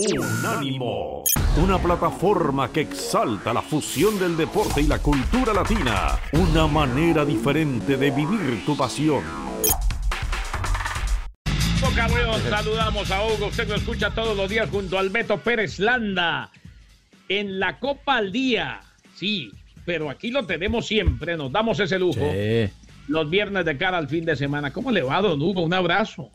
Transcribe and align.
Unánimo, 0.00 1.24
una 1.60 1.76
plataforma 1.76 2.70
que 2.70 2.82
exalta 2.82 3.52
la 3.52 3.60
fusión 3.60 4.16
del 4.16 4.36
deporte 4.36 4.80
y 4.80 4.86
la 4.86 5.00
cultura 5.00 5.52
latina, 5.52 6.16
una 6.34 6.68
manera 6.68 7.24
diferente 7.24 7.96
de 7.96 8.12
vivir 8.12 8.64
tu 8.64 8.76
pasión. 8.76 9.24
saludamos 12.48 13.10
a 13.10 13.24
Hugo, 13.24 13.46
usted 13.48 13.66
lo 13.68 13.74
escucha 13.74 14.10
todos 14.10 14.36
los 14.36 14.48
días 14.48 14.70
junto 14.70 15.00
al 15.00 15.10
Beto 15.10 15.38
Pérez 15.38 15.80
Landa 15.80 16.52
en 17.28 17.58
la 17.58 17.80
Copa 17.80 18.18
al 18.18 18.30
Día, 18.30 18.80
sí, 19.16 19.50
pero 19.84 20.10
aquí 20.10 20.30
lo 20.30 20.46
tenemos 20.46 20.86
siempre, 20.86 21.36
nos 21.36 21.50
damos 21.50 21.80
ese 21.80 21.98
lujo. 21.98 22.24
Los 23.08 23.28
viernes 23.28 23.64
de 23.64 23.76
cara 23.76 23.98
al 23.98 24.08
fin 24.08 24.24
de 24.24 24.36
semana. 24.36 24.72
¿Cómo 24.72 24.92
le 24.92 25.02
va, 25.02 25.20
don 25.20 25.42
Hugo? 25.42 25.62
Un 25.62 25.74
abrazo. 25.74 26.30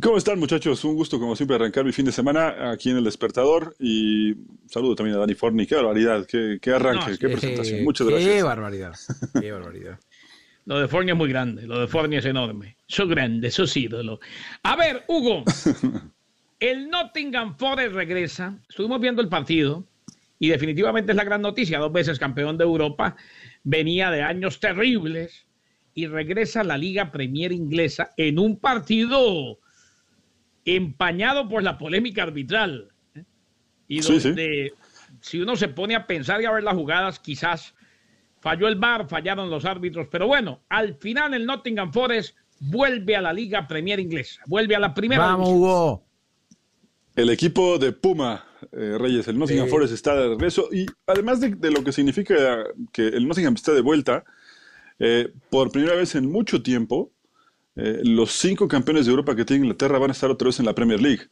¿Cómo 0.00 0.16
están 0.16 0.38
muchachos? 0.38 0.82
Un 0.84 0.94
gusto 0.94 1.20
como 1.20 1.36
siempre 1.36 1.56
arrancar 1.56 1.84
mi 1.84 1.92
fin 1.92 2.06
de 2.06 2.12
semana 2.12 2.70
aquí 2.70 2.88
en 2.88 2.96
El 2.96 3.04
Despertador 3.04 3.76
y 3.78 4.34
saludo 4.66 4.94
también 4.94 5.16
a 5.16 5.20
Dani 5.20 5.34
Forni. 5.34 5.66
Qué 5.66 5.74
barbaridad, 5.74 6.26
qué, 6.26 6.58
arranque, 6.72 7.18
qué 7.18 7.28
presentación. 7.28 7.84
Muchas 7.84 8.06
gracias. 8.06 8.32
Qué 8.32 8.42
barbaridad, 8.42 8.94
qué 9.38 9.52
barbaridad. 9.52 10.00
Lo 10.64 10.80
de 10.80 10.88
Forni 10.88 11.10
es 11.10 11.16
muy 11.16 11.28
grande, 11.28 11.66
lo 11.66 11.80
de 11.80 11.88
Forni 11.88 12.16
es 12.16 12.24
enorme. 12.24 12.76
Son 12.86 13.08
grandes, 13.08 13.54
sos 13.54 13.76
ídolo. 13.76 14.20
A 14.62 14.76
ver, 14.76 15.02
Hugo, 15.08 15.42
el 16.60 16.88
Nottingham 16.88 17.56
Forest 17.58 17.94
regresa. 17.94 18.56
Estuvimos 18.68 19.00
viendo 19.00 19.20
el 19.20 19.28
partido 19.28 19.84
y 20.38 20.50
definitivamente 20.50 21.10
es 21.10 21.16
la 21.16 21.24
gran 21.24 21.42
noticia. 21.42 21.80
Dos 21.80 21.92
veces 21.92 22.20
campeón 22.20 22.56
de 22.58 22.64
Europa, 22.64 23.16
venía 23.64 24.12
de 24.12 24.22
años 24.22 24.60
terribles 24.60 25.46
y 25.94 26.06
regresa 26.06 26.60
a 26.60 26.64
la 26.64 26.78
Liga 26.78 27.10
Premier 27.10 27.50
Inglesa 27.50 28.12
en 28.16 28.38
un 28.38 28.60
partido 28.60 29.58
empañado 30.64 31.48
por 31.48 31.62
la 31.62 31.78
polémica 31.78 32.22
arbitral. 32.22 32.92
¿eh? 33.14 33.24
Y 33.88 34.00
donde, 34.00 34.72
si 35.20 35.40
uno 35.40 35.56
se 35.56 35.68
pone 35.68 35.94
a 35.94 36.06
pensar 36.06 36.40
y 36.40 36.44
a 36.44 36.52
ver 36.52 36.62
las 36.62 36.74
jugadas, 36.74 37.18
quizás 37.18 37.74
falló 38.40 38.68
el 38.68 38.76
VAR, 38.76 39.08
fallaron 39.08 39.48
los 39.50 39.64
árbitros, 39.64 40.08
pero 40.10 40.26
bueno, 40.26 40.62
al 40.68 40.96
final 40.96 41.32
el 41.32 41.46
Nottingham 41.46 41.92
Forest 41.92 42.36
vuelve 42.58 43.16
a 43.16 43.22
la 43.22 43.32
Liga 43.32 43.66
Premier 43.68 44.00
Inglesa, 44.00 44.42
vuelve 44.46 44.74
a 44.74 44.80
la 44.80 44.92
primera. 44.92 45.26
Vamos, 45.26 45.48
Hugo. 45.48 46.04
El 47.14 47.30
equipo 47.30 47.78
de 47.78 47.92
Puma, 47.92 48.44
eh, 48.72 48.96
Reyes, 48.98 49.28
el 49.28 49.38
Nottingham 49.38 49.68
Forest 49.68 49.92
está 49.92 50.16
de 50.16 50.28
regreso 50.28 50.68
y 50.72 50.86
además 51.06 51.40
de, 51.40 51.70
lo 51.70 51.84
que 51.84 51.92
significa 51.92 52.64
que 52.90 53.08
el 53.08 53.28
Nottingham 53.28 53.54
esté 53.54 53.72
de 53.72 53.82
vuelta, 53.82 54.24
eh, 54.98 55.32
por 55.50 55.70
primera 55.70 55.94
vez 55.94 56.14
en 56.14 56.30
mucho 56.30 56.62
tiempo, 56.62 57.11
eh, 57.76 58.00
los 58.04 58.32
cinco 58.32 58.68
campeones 58.68 59.06
de 59.06 59.10
Europa 59.10 59.34
que 59.34 59.44
tiene 59.44 59.64
Inglaterra 59.64 59.98
van 59.98 60.10
a 60.10 60.12
estar 60.12 60.30
otra 60.30 60.46
vez 60.46 60.60
en 60.60 60.66
la 60.66 60.74
Premier 60.74 61.00
League. 61.00 61.22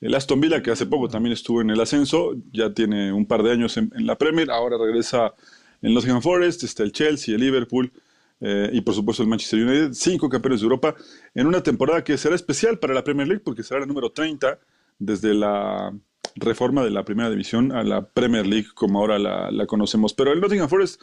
El 0.00 0.14
Aston 0.14 0.40
Villa, 0.40 0.62
que 0.62 0.70
hace 0.70 0.86
poco 0.86 1.08
también 1.08 1.32
estuvo 1.32 1.60
en 1.60 1.70
el 1.70 1.80
ascenso, 1.80 2.34
ya 2.52 2.72
tiene 2.72 3.12
un 3.12 3.26
par 3.26 3.42
de 3.42 3.52
años 3.52 3.76
en, 3.76 3.90
la 3.94 4.16
Premier, 4.16 4.50
ahora 4.50 4.78
regresa 4.78 5.34
en 5.82 5.92
Nottingham 5.92 6.22
Forest, 6.22 6.62
está 6.62 6.84
el 6.84 6.92
Chelsea, 6.92 7.34
el 7.34 7.40
Liverpool 7.40 7.92
eh, 8.40 8.70
y 8.72 8.80
por 8.80 8.94
supuesto 8.94 9.22
el 9.22 9.28
Manchester 9.28 9.62
United, 9.62 9.92
cinco 9.92 10.30
campeones 10.30 10.60
de 10.60 10.64
Europa 10.64 10.94
en 11.34 11.46
una 11.46 11.62
temporada 11.62 12.02
que 12.02 12.16
será 12.16 12.34
especial 12.34 12.78
para 12.78 12.94
la 12.94 13.04
Premier 13.04 13.28
League 13.28 13.42
porque 13.44 13.62
será 13.62 13.80
la 13.80 13.86
número 13.86 14.10
30 14.10 14.58
desde 14.98 15.34
la 15.34 15.92
reforma 16.36 16.82
de 16.82 16.90
la 16.90 17.04
primera 17.04 17.28
división 17.28 17.72
a 17.72 17.82
la 17.82 18.06
Premier 18.06 18.46
League 18.46 18.68
como 18.74 19.00
ahora 19.00 19.18
la, 19.18 19.50
la 19.50 19.66
conocemos. 19.66 20.14
Pero 20.14 20.32
el 20.32 20.40
Nottingham 20.40 20.68
Forest 20.68 21.02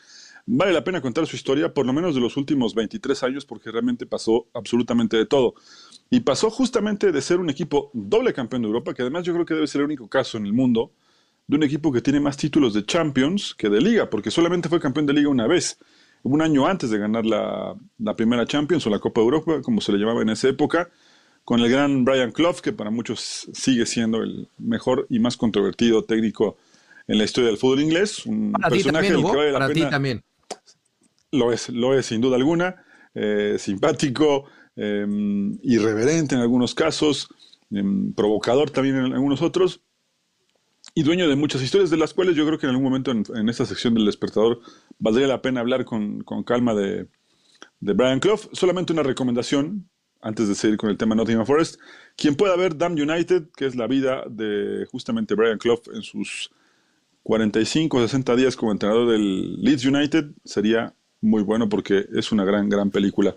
Vale 0.49 0.71
la 0.71 0.81
pena 0.81 1.01
contar 1.01 1.27
su 1.27 1.35
historia, 1.35 1.73
por 1.73 1.85
lo 1.85 1.91
menos 1.91 2.15
de 2.15 2.21
los 2.21 2.37
últimos 2.37 2.73
23 2.73 3.21
años, 3.23 3.45
porque 3.45 3.69
realmente 3.69 4.05
pasó 4.05 4.47
absolutamente 4.53 5.17
de 5.17 5.25
todo. 5.25 5.55
Y 6.09 6.21
pasó 6.21 6.49
justamente 6.49 7.11
de 7.11 7.21
ser 7.21 7.39
un 7.39 7.49
equipo 7.49 7.91
doble 7.93 8.33
campeón 8.33 8.61
de 8.61 8.69
Europa, 8.69 8.93
que 8.93 9.01
además 9.01 9.25
yo 9.25 9.33
creo 9.33 9.45
que 9.45 9.55
debe 9.55 9.67
ser 9.67 9.81
el 9.81 9.87
único 9.87 10.07
caso 10.07 10.37
en 10.37 10.45
el 10.45 10.53
mundo, 10.53 10.93
de 11.47 11.57
un 11.57 11.63
equipo 11.63 11.91
que 11.91 12.01
tiene 12.01 12.21
más 12.21 12.37
títulos 12.37 12.73
de 12.73 12.85
Champions 12.85 13.53
que 13.55 13.67
de 13.67 13.81
Liga, 13.81 14.09
porque 14.09 14.31
solamente 14.31 14.69
fue 14.69 14.79
campeón 14.79 15.05
de 15.05 15.13
Liga 15.13 15.27
una 15.27 15.47
vez, 15.47 15.79
un 16.23 16.41
año 16.41 16.65
antes 16.65 16.91
de 16.91 16.97
ganar 16.97 17.25
la, 17.25 17.75
primera 18.15 18.45
Champions 18.45 18.87
o 18.87 18.89
la 18.89 18.99
Copa 18.99 19.19
de 19.19 19.25
Europa, 19.25 19.61
como 19.61 19.81
se 19.81 19.91
le 19.91 19.97
llamaba 19.97 20.21
en 20.21 20.29
esa 20.29 20.47
época, 20.47 20.89
con 21.43 21.59
el 21.59 21.69
gran 21.69 22.05
Brian 22.05 22.31
Clough, 22.31 22.61
que 22.61 22.71
para 22.71 22.89
muchos 22.89 23.49
sigue 23.51 23.85
siendo 23.85 24.23
el 24.23 24.47
mejor 24.57 25.07
y 25.09 25.19
más 25.19 25.35
controvertido 25.35 26.05
técnico 26.05 26.55
en 27.05 27.17
la 27.17 27.25
historia 27.25 27.49
del 27.49 27.57
fútbol 27.57 27.81
inglés. 27.81 28.25
Un 28.25 28.53
personaje 28.53 29.09
que 29.09 29.15
vale 29.17 29.51
la 29.51 29.67
pena. 29.67 29.89
también. 29.89 30.23
Lo 31.31 31.51
es, 31.51 31.69
lo 31.69 31.97
es 31.97 32.05
sin 32.07 32.21
duda 32.21 32.37
alguna. 32.37 32.83
Eh, 33.13 33.55
simpático, 33.57 34.45
em, 34.75 35.57
irreverente 35.63 36.35
en 36.35 36.41
algunos 36.41 36.75
casos, 36.75 37.29
em, 37.71 38.13
provocador 38.13 38.69
también 38.69 38.97
en 38.97 39.13
algunos 39.13 39.41
otros, 39.41 39.81
y 40.93 41.03
dueño 41.03 41.27
de 41.27 41.35
muchas 41.35 41.61
historias, 41.61 41.89
de 41.89 41.97
las 41.97 42.13
cuales 42.13 42.35
yo 42.35 42.45
creo 42.45 42.57
que 42.57 42.65
en 42.65 42.71
algún 42.71 42.83
momento 42.83 43.11
en, 43.11 43.49
esta 43.49 43.65
sección 43.65 43.93
del 43.93 44.05
despertador 44.05 44.59
valdría 44.99 45.27
la 45.27 45.41
pena 45.41 45.59
hablar 45.59 45.85
con, 45.85 46.23
calma 46.45 46.73
de, 46.73 47.07
de, 47.79 47.93
Brian 47.93 48.19
Clough. 48.19 48.49
Solamente 48.53 48.93
una 48.93 49.03
recomendación, 49.03 49.89
antes 50.21 50.47
de 50.47 50.55
seguir 50.55 50.77
con 50.77 50.89
el 50.89 50.97
tema 50.97 51.15
Nottingham 51.15 51.45
Forest. 51.45 51.79
Quien 52.15 52.35
pueda 52.35 52.55
ver 52.55 52.77
Damn 52.77 52.93
United, 52.93 53.49
que 53.55 53.65
es 53.65 53.75
la 53.75 53.87
vida 53.87 54.23
de 54.29 54.87
justamente 54.91 55.35
Brian 55.35 55.57
Clough 55.57 55.83
en 55.93 56.01
sus 56.01 56.51
45 57.23 57.97
o 57.97 58.01
60 58.01 58.35
días 58.35 58.55
como 58.55 58.71
entrenador 58.71 59.09
del 59.09 59.61
Leeds 59.61 59.85
United, 59.85 60.31
sería 60.45 60.95
muy 61.21 61.43
bueno 61.43 61.67
porque 61.67 62.05
es 62.13 62.31
una 62.31 62.45
gran, 62.45 62.69
gran 62.69 62.91
película. 62.91 63.35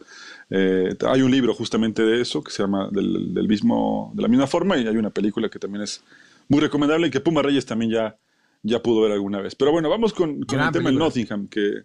Eh, 0.51 0.95
hay 1.09 1.23
un 1.23 1.31
libro 1.31 1.55
justamente 1.55 2.03
de 2.03 2.21
eso 2.21 2.43
que 2.43 2.51
se 2.51 2.63
llama 2.63 2.89
del, 2.91 3.47
mismo, 3.49 4.13
de 4.15 4.23
la 4.23 4.29
misma 4.29 4.47
forma 4.47 4.77
y 4.77 4.87
hay 4.87 4.97
una 4.97 5.11
película 5.11 5.49
que 5.49 5.59
también 5.59 5.83
es 5.83 6.03
muy 6.49 6.61
recomendable 6.61 7.07
y 7.07 7.11
que 7.11 7.21
Puma 7.21 7.43
Reyes 7.43 7.65
también 7.65 7.91
ya, 7.91 8.17
ya 8.63 8.83
pudo 8.83 9.03
ver 9.03 9.13
alguna 9.13 9.41
vez. 9.41 9.55
Pero 9.55 9.73
bueno, 9.73 9.89
vamos 9.89 10.13
con, 10.13 10.41
el 10.41 10.47
tema 10.47 10.91
del 10.91 10.99
Nottingham, 10.99 11.49
que, 11.49 11.85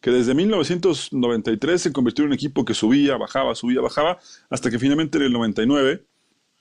que 0.00 0.10
desde 0.10 0.34
1993 0.34 1.82
se 1.82 1.92
convirtió 1.92 2.24
en 2.24 2.30
un 2.30 2.34
equipo 2.34 2.64
que 2.64 2.74
subía, 2.74 3.16
bajaba, 3.16 3.54
subía, 3.54 3.80
bajaba, 3.80 4.18
hasta 4.48 4.70
que 4.70 4.78
finalmente 4.78 5.18
en 5.18 5.24
el 5.24 5.32
99 5.32 6.04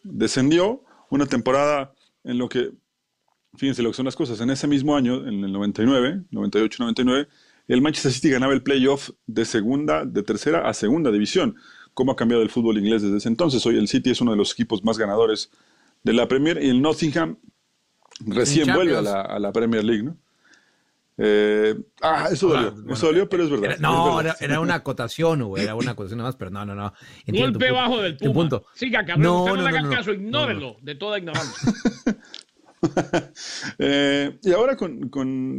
descendió 0.04 0.84
una 1.10 1.26
temporada 1.26 1.94
en 2.24 2.38
lo 2.38 2.50
que, 2.50 2.72
fíjense 3.56 3.82
lo 3.82 3.92
que 3.92 3.96
son 3.96 4.06
las 4.06 4.16
cosas, 4.16 4.42
en 4.42 4.50
ese 4.50 4.68
mismo 4.68 4.96
año, 4.96 5.28
en 5.28 5.44
el 5.44 5.54
99, 5.54 6.24
98-99, 6.32 7.28
el 7.68 7.82
Manchester 7.82 8.12
City 8.12 8.30
ganaba 8.30 8.54
el 8.54 8.64
playoff 8.64 9.12
de 9.26 9.46
segunda, 9.46 10.06
de 10.06 10.24
tercera 10.24 10.68
a 10.68 10.74
segunda 10.74 11.12
división. 11.12 11.56
¿Cómo 11.94 12.12
ha 12.12 12.16
cambiado 12.16 12.44
el 12.44 12.50
fútbol 12.50 12.78
inglés 12.78 13.02
desde 13.02 13.18
ese 13.18 13.28
entonces? 13.28 13.66
Hoy 13.66 13.78
el 13.78 13.88
City 13.88 14.12
es 14.12 14.22
uno 14.22 14.32
de 14.32 14.38
los 14.38 14.54
equipos 14.54 14.84
más 14.84 14.98
ganadores 14.98 15.52
de 16.04 16.14
la 16.14 16.28
Premier 16.28 16.62
y 16.62 16.70
el 16.70 16.82
Nottingham 16.82 17.38
recién 18.26 18.74
vuelve 18.74 18.96
a 18.96 19.40
la, 19.40 19.52
Premier 19.52 19.84
League, 19.84 20.04
¿no? 20.04 20.18
Eh, 21.20 21.76
ah, 22.04 22.28
eso 22.32 22.48
dolió, 22.48 22.94
eso 22.94 23.08
dolió, 23.08 23.28
pero 23.28 23.44
es 23.46 23.50
verdad. 23.50 23.80
no, 23.80 24.22
Era, 24.22 24.60
una 24.60 24.76
acotación, 24.76 25.44
güey, 25.44 25.64
era 25.64 25.74
una 25.74 25.92
acotación 25.92 26.20
nada 26.20 26.30
más, 26.30 26.36
pero 26.36 26.52
no, 26.52 26.64
no, 26.64 26.76
no. 26.76 26.94
Golpe 27.26 27.72
bajo 27.72 28.02
del 28.02 28.16
punto. 28.18 28.66
Siga, 28.76 29.04
cabrón, 29.04 29.24
no, 29.24 29.40
usted 29.40 29.56
no, 29.56 29.62
no, 29.64 29.70
le 29.72 29.78
haga 29.78 29.90
caso, 29.90 30.14
ignórelo, 30.14 30.78
de 30.82 30.96
toda 30.96 31.18
ignorancia. 31.18 31.74
Eh, 33.80 34.38
y 34.44 34.52
ahora 34.52 34.76
con, 34.78 35.10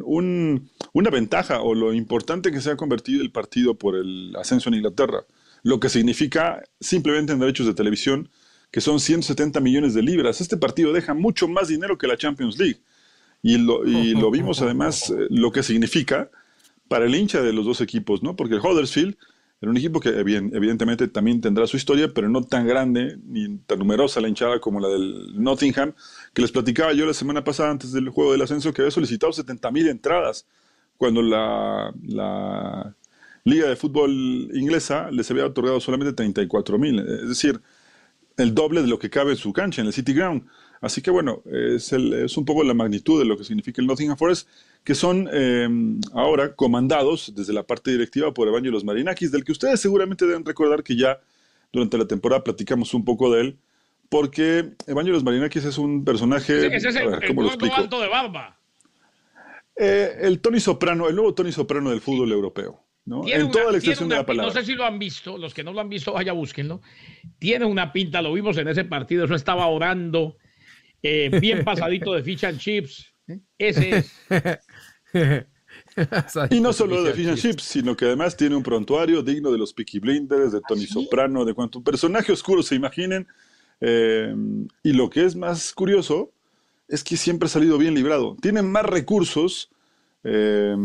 una 0.05 1.11
ventaja 1.11 1.61
o 1.61 1.75
lo 1.75 1.93
importante 1.93 2.51
que 2.51 2.61
se 2.61 2.71
ha 2.71 2.77
convertido 2.77 3.23
el 3.23 3.31
partido 3.31 3.77
por 3.77 3.97
el 3.97 4.35
ascenso 4.37 4.69
en 4.69 4.77
Inglaterra, 4.77 5.25
lo 5.63 5.81
que 5.81 5.89
significa 5.89 6.63
simplemente 6.81 7.33
en 7.33 7.39
derechos 7.39 7.67
de 7.67 7.75
televisión 7.75 8.29
que 8.71 8.81
son 8.81 9.01
170 9.01 9.61
millones 9.61 9.95
de 9.95 10.03
libras. 10.03 10.41
Este 10.41 10.57
partido 10.57 10.93
deja 10.93 11.15
mucho 11.15 11.49
más 11.49 11.69
dinero 11.69 11.97
que 11.97 12.07
la 12.07 12.17
Champions 12.17 12.59
League. 12.59 12.81
Y 13.43 13.57
lo, 13.57 14.31
vimos 14.31 14.61
además 14.61 15.11
eh, 15.11 15.27
lo 15.31 15.53
que 15.53 15.63
significa 15.63 16.31
para 16.89 17.07
el 17.07 17.15
hincha 17.15 17.41
de 17.41 17.53
los 17.53 17.65
dos 17.65 17.81
equipos, 17.81 18.23
¿no? 18.23 18.35
Porque 18.35 18.57
el 18.57 18.61
Huddersfield 18.61 19.17
era 19.61 19.71
un 19.71 19.77
equipo 19.77 19.99
que 19.99 20.11
evidentemente 20.11 21.09
también 21.09 21.41
tendrá 21.41 21.67
su 21.67 21.77
historia, 21.77 22.13
pero 22.15 22.29
no 22.29 22.45
tan 22.45 22.67
grande 22.67 23.19
ni 23.27 23.59
tan 23.59 23.81
numerosa 23.81 24.21
la 24.21 24.29
hinchada 24.29 24.61
como 24.61 24.79
la 24.79 24.89
del 24.89 25.43
Nottingham, 25.43 25.95
que 26.33 26.43
les 26.43 26.53
platicaba 26.53 26.93
yo 26.93 27.05
la 27.07 27.15
semana 27.15 27.43
pasada 27.43 27.71
antes 27.71 27.91
del 27.91 28.09
juego 28.09 28.33
del 28.33 28.43
ascenso 28.43 28.73
que 28.73 28.83
había 28.83 28.93
solicitado 28.93 29.33
70 29.33 29.71
mil 29.73 29.89
entradas 29.89 30.47
cuando 30.97 31.23
la, 31.23 32.95
Liga 33.45 33.69
de 33.69 33.77
Fútbol 33.77 34.11
inglesa 34.53 35.11
les 35.11 35.31
había 35.31 35.47
otorgado 35.47 35.81
solamente 35.81 36.13
34 36.13 36.79
mil, 36.79 36.99
es 36.99 37.29
decir, 37.29 37.61
el 38.39 38.55
doble 38.55 38.81
de 38.81 38.89
lo 38.89 38.99
que 38.99 39.11
cabe 39.11 39.33
en 39.33 39.37
su 39.37 39.53
cancha, 39.53 39.83
en 39.83 39.89
el 39.89 39.93
City 39.93 40.15
Ground. 40.15 40.47
Así 40.81 41.03
que 41.03 41.11
bueno, 41.11 41.43
es, 41.45 41.93
es 41.93 42.37
un 42.37 42.45
poco 42.45 42.63
la 42.63 42.73
magnitud 42.73 43.19
de 43.19 43.27
lo 43.27 43.37
que 43.37 43.45
significa 43.45 43.83
el 43.83 43.87
Nottingham 43.87 44.17
Forest 44.17 44.49
que 44.85 44.95
son 44.95 45.29
em, 45.33 46.01
ahora 46.15 46.55
comandados 46.55 47.35
desde 47.37 47.53
la 47.53 47.63
parte 47.63 47.91
directiva 47.91 48.33
por 48.33 48.49
Evangelos 48.49 48.85
Marinakis, 48.85 49.31
del 49.31 49.45
que 49.45 49.53
ustedes 49.53 49.81
seguramente 49.81 50.25
deben 50.25 50.47
recordar 50.47 50.83
que 50.83 50.97
ya 50.97 51.21
durante 51.73 51.99
la 51.99 52.07
temporada 52.07 52.43
platicamos 52.43 52.95
un 52.95 53.05
poco 53.05 53.31
de 53.31 53.41
él, 53.43 53.59
porque 54.09 54.71
Evangelos 54.87 55.25
Marinakis 55.25 55.67
es 55.67 55.77
un 55.77 56.05
personaje... 56.07 56.75
Ese, 56.75 56.89
es 56.89 56.97
el, 56.97 57.13
alto 57.71 58.01
de 58.01 58.09
barba. 58.09 58.59
Eh, 59.77 60.21
el 60.23 60.41
Tony 60.41 60.61
Soprano, 60.61 61.09
el 61.09 61.15
nuevo 61.15 61.35
Tony 61.35 61.53
Soprano 61.53 61.91
del 61.91 62.01
fútbol 62.01 62.33
europeo. 62.33 62.83
¿No? 63.09 63.27
En 63.27 63.51
toda 63.51 63.73
la 63.73 63.79
extensión 63.79 64.09
de 64.09 64.17
la 64.17 64.27
palabra. 64.27 64.53
No 64.53 64.61
sé 64.61 64.65
si 64.65 64.75
lo 64.75 64.85
han 64.85 64.99
visto, 64.99 65.39
los 65.39 65.55
que 65.55 65.65
no 65.65 65.73
lo 65.73 65.81
han 65.81 65.89
visto, 65.89 66.13
vaya 66.13 66.33
búsquenlo. 66.33 66.81
Tiene 67.39 67.65
una 67.65 67.93
pinta, 67.93 68.23
lo 68.23 68.33
vimos 68.33 68.57
en 68.59 68.69
ese 68.69 68.85
partido, 68.85 69.25
eso 69.25 69.35
estaba 69.35 69.67
orando 69.67 70.37
eh, 71.03 71.31
bien 71.41 71.65
pasadito 71.65 72.13
de 72.13 72.23
fish 72.23 72.45
and 72.45 72.59
chips. 72.59 73.13
Ese 73.59 73.99
es. 73.99 74.19
y 76.51 76.61
no 76.61 76.73
solo 76.73 77.03
de 77.03 77.13
Fish 77.13 77.29
and 77.29 77.39
Chips, 77.39 77.63
sino 77.63 77.97
que 77.97 78.07
además 78.07 78.37
tiene 78.37 78.57
un 78.57 78.63
prontuario 78.63 79.23
digno 79.23 79.51
de 79.51 79.59
los 79.59 79.73
Peaky 79.73 79.99
Blinders, 79.99 80.53
de 80.53 80.61
Tony 80.67 80.87
Soprano, 80.87 81.45
de 81.45 81.55
cuanto 81.55 81.83
personaje 81.83 82.33
oscuro 82.33 82.63
se 82.63 82.75
imaginen. 82.75 83.27
Eh, 83.81 84.35
y 84.83 84.93
lo 84.93 85.09
que 85.09 85.25
es 85.25 85.37
más 85.37 85.73
curioso 85.73 86.33
es 86.89 87.05
que 87.05 87.17
siempre 87.17 87.47
ha 87.47 87.51
salido 87.51 87.79
bien 87.79 87.95
librado. 87.95 88.37
Tiene 88.41 88.63
más 88.63 88.85
recursos 88.85 89.71
eh, 90.25 90.77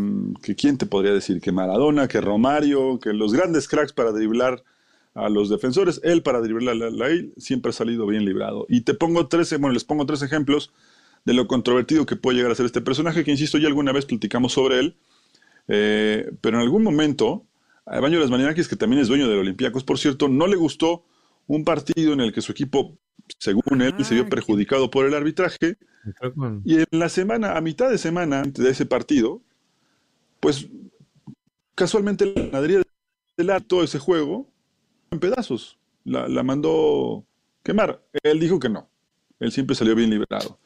que 0.41 0.55
quién 0.55 0.77
te 0.77 0.85
podría 0.85 1.13
decir, 1.13 1.41
que 1.41 1.51
Maradona, 1.51 2.07
que 2.07 2.21
Romario, 2.21 2.99
que 2.99 3.13
los 3.13 3.33
grandes 3.33 3.67
cracks 3.67 3.93
para 3.93 4.11
driblar 4.11 4.63
a 5.15 5.29
los 5.29 5.49
defensores. 5.49 6.01
Él 6.03 6.23
para 6.23 6.41
driblar 6.41 6.75
a 6.75 6.89
la, 6.89 7.07
siempre 7.37 7.69
ha 7.69 7.73
salido 7.73 8.05
bien 8.07 8.25
librado. 8.25 8.65
Y 8.69 8.81
te 8.81 8.93
pongo 8.93 9.27
tres, 9.27 9.51
bueno, 9.59 9.73
les 9.73 9.83
pongo 9.83 10.05
tres 10.05 10.21
ejemplos 10.21 10.71
de 11.25 11.33
lo 11.33 11.47
controvertido 11.47 12.05
que 12.05 12.15
puede 12.15 12.37
llegar 12.37 12.51
a 12.51 12.55
ser 12.55 12.65
este 12.65 12.81
personaje, 12.81 13.23
que 13.23 13.31
insisto, 13.31 13.57
ya 13.57 13.67
alguna 13.67 13.91
vez 13.91 14.05
platicamos 14.05 14.53
sobre 14.53 14.79
él, 14.79 14.97
eh, 15.67 16.31
pero 16.41 16.57
en 16.57 16.63
algún 16.63 16.83
momento, 16.83 17.45
a 17.85 17.99
Baño 17.99 18.15
de 18.15 18.21
las 18.21 18.31
Marinakis, 18.31 18.67
que 18.67 18.75
también 18.75 19.01
es 19.01 19.07
dueño 19.07 19.29
del 19.29 19.39
Olympiacos, 19.39 19.83
por 19.83 19.99
cierto, 19.99 20.27
no 20.27 20.47
le 20.47 20.57
gustó 20.57 21.05
un 21.47 21.63
partido 21.63 22.13
en 22.13 22.19
el 22.19 22.33
que 22.33 22.41
su 22.41 22.51
equipo, 22.51 22.97
según 23.37 23.81
él, 23.81 23.93
se 24.03 24.15
vio 24.15 24.23
ah, 24.23 24.29
perjudicado 24.29 24.89
por 24.89 25.05
el 25.05 25.13
arbitraje. 25.13 25.77
Y 26.65 26.79
en 26.79 26.85
la 26.91 27.09
semana, 27.09 27.57
a 27.57 27.61
mitad 27.61 27.89
de 27.89 27.97
semana 27.97 28.41
antes 28.41 28.63
de 28.63 28.71
ese 28.71 28.85
partido, 28.85 29.41
pues 30.39 30.67
casualmente 31.75 32.25
la 32.25 32.41
ganadería 32.45 32.81
del 33.37 33.65
todo 33.65 33.83
ese 33.83 33.99
juego 33.99 34.47
en 35.11 35.19
pedazos. 35.19 35.77
La, 36.03 36.27
la 36.27 36.43
mandó 36.43 37.25
quemar. 37.63 38.03
Él 38.23 38.39
dijo 38.39 38.59
que 38.59 38.69
no. 38.69 38.89
Él 39.39 39.51
siempre 39.51 39.75
salió 39.75 39.95
bien 39.95 40.09
liberado. 40.09 40.59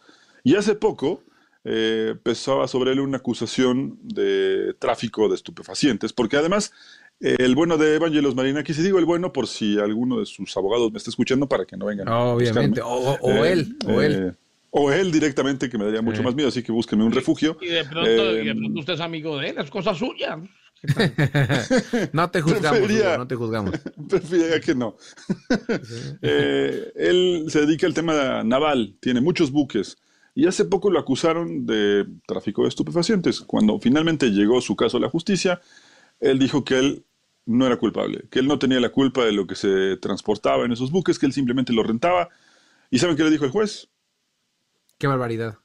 Y 0.44 0.56
hace 0.56 0.76
poco 0.76 1.24
eh, 1.70 2.16
pesaba 2.24 2.66
sobre 2.68 2.94
él 2.94 3.02
una 3.02 3.18
acusación 3.18 4.00
de 4.02 4.74
tráfico 4.80 5.28
de 5.28 5.36
estupefacientes, 5.36 6.14
porque 6.14 6.38
además 6.38 6.72
el 7.20 7.56
bueno 7.56 7.78
de 7.78 7.96
Evangelos 7.96 8.36
Marinakis, 8.36 8.78
y 8.80 8.84
digo 8.84 9.00
el 9.00 9.06
bueno 9.06 9.34
por 9.34 9.48
si 9.48 9.80
alguno 9.80 10.20
de 10.20 10.26
sus 10.26 10.56
abogados 10.56 10.92
me 10.92 10.98
está 10.98 11.10
escuchando 11.10 11.48
para 11.48 11.66
que 11.66 11.78
no 11.78 11.86
vengan. 11.86 12.08
Obviamente, 12.08 12.82
o, 12.84 13.16
eh, 13.16 13.52
él, 13.52 13.78
o 13.86 14.02
él. 14.02 14.14
Eh, 14.14 14.32
o 14.70 14.92
él 14.92 15.12
directamente, 15.12 15.70
que 15.70 15.78
me 15.78 15.86
daría 15.86 16.02
mucho 16.02 16.22
más 16.22 16.36
miedo, 16.36 16.50
así 16.50 16.62
que 16.62 16.72
búsquenme 16.72 17.04
un 17.04 17.12
refugio. 17.12 17.58
Y 17.62 17.68
de 17.68 17.86
pronto, 17.86 18.40
y 18.40 18.46
de 18.46 18.56
pronto 18.56 18.80
usted 18.80 18.94
es 18.94 19.00
amigo 19.00 19.38
de 19.38 19.50
él, 19.50 19.58
es 19.58 19.70
cosa 19.70 19.96
suya. 19.96 20.38
no 22.14 22.30
te 22.30 22.42
juzgamos, 22.42 22.90
no 23.18 23.28
te 23.28 23.36
juzgamos. 23.36 23.74
Preferiría 24.10 24.60
que 24.60 24.76
no. 24.76 24.96
él 26.22 27.46
se 27.48 27.62
dedica 27.62 27.88
al 27.88 27.96
tema 27.96 28.44
naval, 28.44 28.96
tiene 29.00 29.22
muchos 29.22 29.52
buques 29.52 29.98
y 30.38 30.46
hace 30.46 30.66
poco 30.66 30.92
lo 30.92 31.00
acusaron 31.00 31.66
de 31.66 32.06
tráfico 32.28 32.62
de 32.62 32.70
estupefacientes. 32.70 33.42
Cuando 33.42 33.80
finalmente 33.80 34.30
llegó 34.30 34.62
su 34.62 34.76
caso 34.76 34.98
a 34.98 35.00
la 35.00 35.10
justicia, 35.10 35.60
él 36.20 36.40
dijo 36.40 36.64
que 36.64 36.80
él 36.80 37.06
no 37.46 37.66
era 37.66 37.78
culpable, 37.78 38.26
que 38.30 38.40
él 38.40 38.48
no 38.48 38.60
tenía 38.60 38.80
la 38.80 38.90
culpa 38.90 39.24
de 39.24 39.32
lo 39.32 39.48
que 39.48 39.56
se 39.56 39.98
transportaba 39.98 40.66
en 40.66 40.72
esos 40.72 40.92
buques, 40.92 41.18
que 41.18 41.26
él 41.26 41.34
simplemente 41.34 41.74
lo 41.74 41.84
rentaba. 41.84 42.30
¿Y 42.90 43.00
saben 43.00 43.16
qué 43.16 43.24
le 43.24 43.32
dijo 43.32 43.46
el 43.46 43.52
juez? 43.52 43.90
Qué 44.98 45.08
barbaridad. 45.08 45.58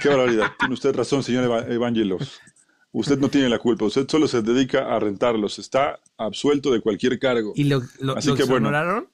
Qué 0.00 0.08
barbaridad. 0.08 0.52
tiene 0.58 0.74
usted 0.74 0.94
razón, 0.94 1.22
señor 1.22 1.70
Evangelos. 1.70 2.40
Usted 2.90 3.18
no 3.18 3.28
tiene 3.28 3.50
la 3.50 3.58
culpa, 3.58 3.84
usted 3.84 4.08
solo 4.08 4.26
se 4.26 4.40
dedica 4.40 4.94
a 4.94 4.98
rentarlos, 4.98 5.58
está 5.58 6.00
absuelto 6.16 6.72
de 6.72 6.80
cualquier 6.80 7.18
cargo. 7.18 7.52
¿Y 7.54 7.64
lo, 7.64 7.82
exoneraron? 8.16 9.08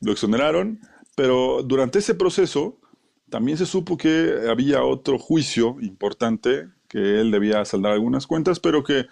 lo 0.00 0.12
exoneraron, 0.12 0.80
pero 1.14 1.62
durante 1.62 2.00
ese 2.00 2.14
proceso 2.14 2.80
también 3.28 3.56
se 3.56 3.66
supo 3.66 3.96
que 3.96 4.40
había 4.50 4.82
otro 4.82 5.18
juicio 5.18 5.76
importante, 5.80 6.68
que 6.88 7.20
él 7.20 7.30
debía 7.30 7.64
saldar 7.64 7.92
algunas 7.92 8.26
cuentas, 8.26 8.58
pero 8.58 8.82
que 8.82 9.06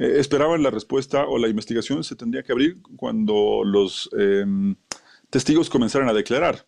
eh, 0.00 0.18
esperaban 0.18 0.62
la 0.62 0.70
respuesta 0.70 1.26
o 1.26 1.36
la 1.36 1.48
investigación 1.48 2.02
se 2.02 2.16
tendría 2.16 2.42
que 2.42 2.52
abrir 2.52 2.80
cuando 2.96 3.62
los 3.64 4.08
em, 4.18 4.74
testigos 5.28 5.68
comenzaran 5.68 6.08
a 6.08 6.14
declarar. 6.14 6.66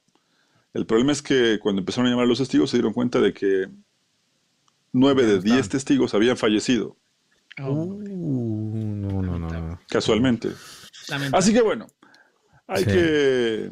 El 0.75 0.85
problema 0.85 1.13
es 1.13 1.23
que 1.23 1.59
cuando 1.59 1.81
empezaron 1.81 2.09
a 2.09 2.11
llamar 2.11 2.27
a 2.27 2.29
los 2.29 2.39
testigos 2.39 2.69
se 2.69 2.77
dieron 2.77 2.93
cuenta 2.93 3.21
de 3.21 3.33
que 3.33 3.69
nueve 4.93 5.25
de 5.25 5.41
diez 5.41 5.71
testigos 5.71 6.13
habían 6.13 6.37
fallecido. 6.37 6.99
Oh. 7.59 7.99
no, 8.05 9.23
no, 9.23 9.39
no. 9.39 9.81
Casualmente. 9.89 10.51
Así 11.33 11.55
que 11.55 11.63
bueno, 11.63 11.87
hay 12.67 12.85
que 12.85 13.71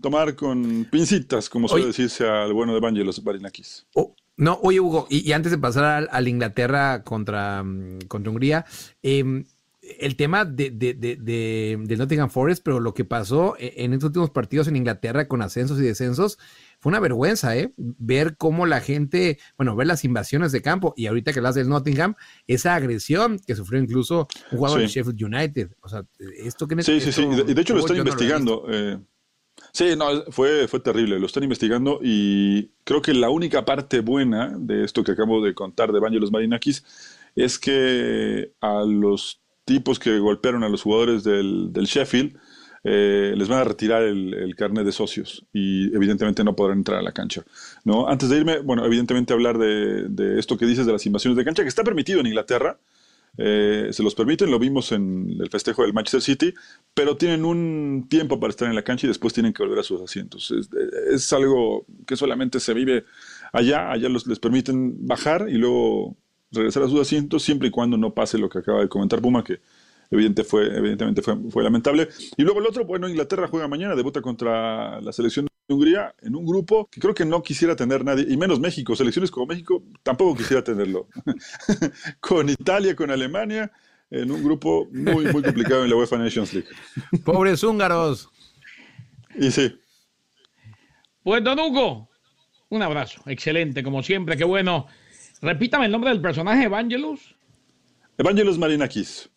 tomar 0.00 0.36
con 0.36 0.86
pincitas, 0.88 1.48
como 1.48 1.66
suele 1.66 1.86
decirse 1.86 2.28
al 2.28 2.52
bueno 2.52 2.74
de 2.74 2.80
Vangelos 2.80 3.24
Barinakis. 3.24 3.86
No, 4.40 4.58
oye, 4.62 4.80
Hugo, 4.80 5.06
y, 5.10 5.30
antes 5.32 5.52
de 5.52 5.58
pasar 5.58 6.08
al, 6.10 6.28
Inglaterra 6.28 7.02
contra, 7.04 7.62
mm, 7.62 8.06
contra 8.08 8.30
Hungría, 8.30 8.64
eh, 9.02 9.44
el 9.98 10.16
tema 10.16 10.46
de, 10.46 10.70
de, 10.70 10.94
de, 10.94 11.96
Nottingham 11.98 12.30
Forest, 12.30 12.62
pero 12.64 12.80
lo 12.80 12.94
que 12.94 13.04
pasó 13.04 13.54
e, 13.58 13.84
en 13.84 13.92
estos 13.92 14.08
últimos 14.08 14.30
partidos 14.30 14.66
en 14.66 14.76
Inglaterra 14.76 15.28
con 15.28 15.42
ascensos 15.42 15.78
y 15.78 15.82
descensos, 15.82 16.38
fue 16.78 16.88
una 16.88 17.00
vergüenza, 17.00 17.54
¿eh? 17.54 17.74
Ver 17.76 18.38
cómo 18.38 18.64
la 18.64 18.80
gente, 18.80 19.38
bueno, 19.58 19.76
ver 19.76 19.86
las 19.86 20.06
invasiones 20.06 20.52
de 20.52 20.62
campo 20.62 20.94
y 20.96 21.06
ahorita 21.06 21.34
que 21.34 21.40
hablas 21.40 21.54
del 21.54 21.68
Nottingham, 21.68 22.14
esa 22.46 22.74
agresión 22.74 23.40
que 23.46 23.54
sufrió 23.54 23.78
incluso 23.78 24.26
un 24.52 24.58
jugador 24.58 24.80
de 24.80 24.86
Sheffield 24.86 25.22
United. 25.22 25.72
O 25.82 25.88
sea, 25.90 26.04
esto 26.42 26.66
que 26.66 26.82
Sí, 26.82 26.98
sí, 27.00 27.12
sí. 27.12 27.26
De, 27.26 27.60
hecho 27.60 27.74
lo 27.74 27.80
están 27.80 27.98
investigando. 27.98 28.64
Eh, 28.70 28.98
sí, 29.72 29.96
no, 29.96 30.24
fue, 30.30 30.68
fue 30.68 30.80
terrible. 30.80 31.18
Lo 31.18 31.26
están 31.26 31.42
investigando 31.42 32.00
y 32.02 32.70
creo 32.84 33.02
que 33.02 33.14
la 33.14 33.30
única 33.30 33.64
parte 33.64 34.00
buena 34.00 34.54
de 34.56 34.84
esto 34.84 35.04
que 35.04 35.12
acabo 35.12 35.42
de 35.42 35.54
contar 35.54 35.92
de 35.92 36.00
Los 36.18 36.32
Marinakis 36.32 36.84
es 37.36 37.58
que 37.58 38.52
a 38.60 38.82
los 38.82 39.40
tipos 39.64 39.98
que 39.98 40.18
golpearon 40.18 40.64
a 40.64 40.68
los 40.68 40.82
jugadores 40.82 41.22
del, 41.22 41.72
del 41.72 41.84
Sheffield 41.84 42.36
eh, 42.82 43.34
les 43.36 43.48
van 43.48 43.58
a 43.58 43.64
retirar 43.64 44.02
el, 44.02 44.54
carnet 44.56 44.86
de 44.86 44.92
socios 44.92 45.44
y 45.52 45.94
evidentemente 45.94 46.42
no 46.44 46.56
podrán 46.56 46.78
entrar 46.78 46.98
a 46.98 47.02
la 47.02 47.12
cancha. 47.12 47.44
¿no? 47.84 48.08
Antes 48.08 48.30
de 48.30 48.38
irme, 48.38 48.60
bueno, 48.60 48.84
evidentemente 48.84 49.32
hablar 49.32 49.58
de, 49.58 50.38
esto 50.38 50.56
que 50.56 50.66
dices 50.66 50.86
de 50.86 50.92
las 50.92 51.04
invasiones 51.06 51.36
de 51.36 51.44
cancha, 51.44 51.62
que 51.62 51.68
está 51.68 51.84
permitido 51.84 52.20
en 52.20 52.26
Inglaterra, 52.26 52.78
eh, 53.42 53.88
se 53.92 54.02
los 54.02 54.14
permiten, 54.14 54.50
lo 54.50 54.58
vimos 54.58 54.92
en 54.92 55.34
el 55.40 55.48
festejo 55.48 55.80
del 55.80 55.94
Manchester 55.94 56.20
City, 56.20 56.54
pero 56.92 57.16
tienen 57.16 57.46
un 57.46 58.06
tiempo 58.06 58.38
para 58.38 58.50
estar 58.50 58.68
en 58.68 58.74
la 58.74 58.82
cancha 58.82 59.06
y 59.06 59.08
después 59.08 59.32
tienen 59.32 59.54
que 59.54 59.62
volver 59.62 59.78
a 59.78 59.82
sus 59.82 59.98
asientos. 60.02 60.52
Es, 61.10 61.32
algo 61.32 61.86
que 62.06 62.16
solamente 62.16 62.60
se 62.60 62.74
vive 62.74 63.06
allá, 63.54 63.90
allá 63.90 64.10
les 64.10 64.38
permiten 64.38 65.06
bajar 65.06 65.46
y 65.48 65.54
luego 65.54 66.16
regresar 66.52 66.82
a 66.82 66.88
sus 66.88 67.00
asientos 67.00 67.42
siempre 67.42 67.68
y 67.68 67.70
cuando 67.70 67.96
no 67.96 68.12
pase 68.12 68.36
lo 68.36 68.50
que 68.50 68.58
acaba 68.58 68.82
de 68.82 68.90
comentar 68.90 69.22
Puma, 69.22 69.42
que 69.42 69.60
evidente 70.10 70.44
fue, 70.44 70.76
evidentemente 70.76 71.22
fue, 71.22 71.38
fue 71.48 71.64
lamentable. 71.64 72.08
Y 72.36 72.42
luego 72.42 72.60
el 72.60 72.66
otro, 72.66 72.84
bueno, 72.84 73.08
Inglaterra 73.08 73.48
juega 73.48 73.68
mañana, 73.68 73.96
debuta 73.96 74.20
contra 74.20 75.00
la 75.00 75.12
selección 75.14 75.49
Hungría 75.72 76.14
en 76.22 76.34
un 76.36 76.44
grupo 76.44 76.88
que 76.90 77.00
creo 77.00 77.14
que 77.14 77.24
no 77.24 77.42
quisiera 77.42 77.76
tener 77.76 78.04
nadie, 78.04 78.26
y 78.28 78.36
menos 78.36 78.60
México, 78.60 78.96
selecciones 78.96 79.30
como 79.30 79.46
México 79.46 79.82
tampoco 80.02 80.36
quisiera 80.36 80.62
tenerlo. 80.62 81.08
con 82.20 82.48
Italia, 82.48 82.96
con 82.96 83.10
Alemania, 83.10 83.70
en 84.10 84.30
un 84.30 84.42
grupo 84.42 84.88
muy, 84.92 85.26
muy 85.32 85.42
complicado 85.42 85.84
en 85.84 85.90
la 85.90 85.96
UEFA 85.96 86.18
Nations 86.18 86.52
League. 86.52 86.68
Pobres 87.24 87.62
húngaros. 87.62 88.28
Y 89.36 89.50
sí. 89.50 89.72
Pues 91.22 91.44
don 91.44 91.58
Hugo, 91.58 92.08
un 92.70 92.82
abrazo, 92.82 93.22
excelente, 93.26 93.82
como 93.82 94.02
siempre, 94.02 94.36
qué 94.36 94.44
bueno. 94.44 94.86
Repítame 95.42 95.86
el 95.86 95.92
nombre 95.92 96.10
del 96.10 96.20
personaje, 96.20 96.64
Evangelus. 96.64 97.34
Evangelus 98.18 98.58
Marinakis. 98.58 99.30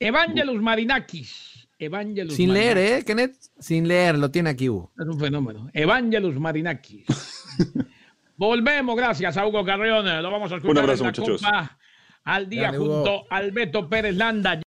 Evangelus 0.00 0.60
Marinakis. 0.60 1.57
Evangelus 1.78 2.34
Sin 2.34 2.52
leer, 2.52 2.78
¿eh, 2.78 3.04
Kenneth? 3.04 3.36
Sin 3.58 3.86
leer, 3.86 4.18
lo 4.18 4.30
tiene 4.30 4.50
aquí, 4.50 4.68
Hugo. 4.68 4.92
Es 4.98 5.06
un 5.06 5.18
fenómeno. 5.18 5.70
Evangelus 5.72 6.38
Marinakis. 6.38 7.06
Volvemos, 8.36 8.96
gracias 8.96 9.36
a 9.36 9.46
Hugo 9.46 9.64
Carrión. 9.64 10.04
Lo 10.22 10.30
vamos 10.30 10.50
a 10.52 10.56
escuchar 10.56 10.72
un 10.72 10.78
abrazo, 10.78 11.04
muchachos. 11.04 11.42
al 12.24 12.48
día 12.48 12.72
junto 12.72 13.24
al 13.30 13.52
Beto 13.52 13.88
Pérez 13.88 14.16
Landa. 14.16 14.60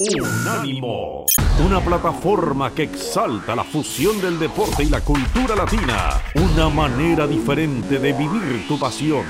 Unánimo, 0.00 1.26
una 1.66 1.80
plataforma 1.80 2.74
que 2.74 2.84
exalta 2.84 3.54
la 3.54 3.64
fusión 3.64 4.20
del 4.20 4.38
deporte 4.38 4.82
y 4.82 4.88
la 4.88 5.02
cultura 5.02 5.54
latina, 5.54 6.20
una 6.34 6.68
manera 6.68 7.26
diferente 7.26 7.98
de 7.98 8.12
vivir 8.12 8.66
tu 8.66 8.78
pasión. 8.78 9.24